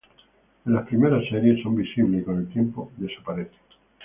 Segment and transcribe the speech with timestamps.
[0.65, 3.59] En las primeras series son visibles y con el tiempo desaparecen.